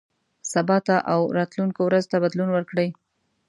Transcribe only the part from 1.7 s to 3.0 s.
ورځو ته بدلون ورکړئ.